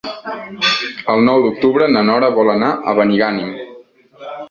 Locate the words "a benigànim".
2.93-3.57